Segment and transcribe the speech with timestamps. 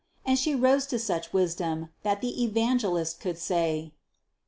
[0.25, 3.61] And She rose to such wisdom, that the Evangelist could say:
[3.91, 3.91] 301.